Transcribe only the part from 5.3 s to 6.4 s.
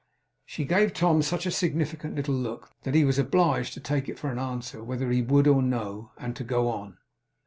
or no; and